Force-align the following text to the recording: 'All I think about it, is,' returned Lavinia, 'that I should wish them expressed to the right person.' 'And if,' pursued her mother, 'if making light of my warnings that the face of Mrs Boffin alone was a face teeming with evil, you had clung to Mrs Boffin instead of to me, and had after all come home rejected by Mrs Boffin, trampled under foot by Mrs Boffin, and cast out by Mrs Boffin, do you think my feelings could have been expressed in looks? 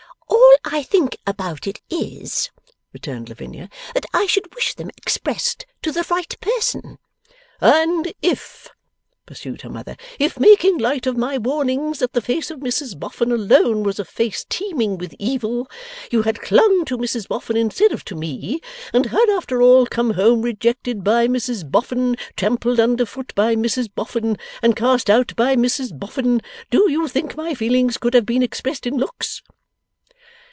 'All 0.73 0.77
I 0.79 0.83
think 0.83 1.17
about 1.27 1.67
it, 1.67 1.81
is,' 1.89 2.49
returned 2.93 3.27
Lavinia, 3.27 3.69
'that 3.93 4.05
I 4.13 4.25
should 4.25 4.53
wish 4.55 4.73
them 4.73 4.89
expressed 4.95 5.65
to 5.81 5.91
the 5.91 6.05
right 6.09 6.33
person.' 6.39 6.97
'And 7.59 8.13
if,' 8.21 8.69
pursued 9.25 9.63
her 9.63 9.69
mother, 9.69 9.97
'if 10.17 10.39
making 10.39 10.77
light 10.77 11.05
of 11.05 11.17
my 11.17 11.37
warnings 11.37 11.99
that 11.99 12.13
the 12.13 12.21
face 12.21 12.49
of 12.51 12.59
Mrs 12.59 12.97
Boffin 12.97 13.33
alone 13.33 13.83
was 13.83 13.99
a 13.99 14.05
face 14.05 14.45
teeming 14.47 14.97
with 14.97 15.13
evil, 15.19 15.69
you 16.09 16.21
had 16.21 16.39
clung 16.41 16.85
to 16.85 16.97
Mrs 16.97 17.27
Boffin 17.27 17.57
instead 17.57 17.91
of 17.91 18.05
to 18.05 18.15
me, 18.15 18.61
and 18.93 19.07
had 19.07 19.29
after 19.31 19.61
all 19.61 19.85
come 19.85 20.11
home 20.11 20.41
rejected 20.41 21.03
by 21.03 21.27
Mrs 21.27 21.69
Boffin, 21.69 22.15
trampled 22.37 22.79
under 22.79 23.05
foot 23.05 23.35
by 23.35 23.55
Mrs 23.57 23.89
Boffin, 23.93 24.37
and 24.61 24.75
cast 24.77 25.09
out 25.09 25.35
by 25.35 25.57
Mrs 25.57 25.97
Boffin, 25.97 26.39
do 26.69 26.89
you 26.89 27.09
think 27.09 27.35
my 27.35 27.53
feelings 27.53 27.97
could 27.97 28.13
have 28.13 28.25
been 28.25 28.43
expressed 28.43 28.87
in 28.87 28.95
looks? 28.95 29.41